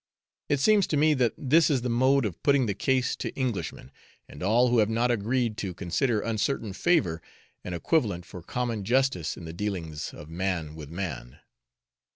It 0.49 0.59
seems 0.59 0.87
to 0.87 0.97
me 0.97 1.13
that 1.13 1.33
this 1.37 1.69
is 1.69 1.83
the 1.83 1.87
mode 1.89 2.25
of 2.25 2.41
putting 2.41 2.65
the 2.65 2.73
case 2.73 3.15
to 3.17 3.31
Englishmen, 3.39 3.91
and 4.27 4.41
all 4.41 4.69
who 4.69 4.79
have 4.79 4.89
not 4.89 5.11
agreed 5.11 5.57
to 5.57 5.75
consider 5.75 6.21
uncertain 6.21 6.73
favour 6.73 7.21
an 7.63 7.75
equivalent 7.75 8.25
for 8.25 8.41
common 8.41 8.83
justice 8.83 9.37
in 9.37 9.45
the 9.45 9.53
dealings 9.53 10.11
of 10.11 10.27
man 10.27 10.73
with 10.73 10.89
man. 10.89 11.37